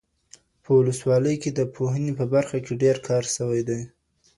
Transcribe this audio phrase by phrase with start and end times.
[0.63, 3.81] په ولسوالۍ کي د پوهنې په برخه کي ډېر کار سوی دی